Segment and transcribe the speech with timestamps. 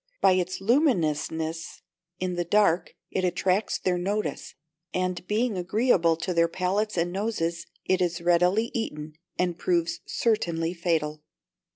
[0.19, 1.83] By its luminousness
[2.19, 4.55] in the dark, it attracts their notice,
[4.95, 10.73] and being agreeable to their palates and noses, it is readily eaten, and proves certainly
[10.73, 11.21] fatal.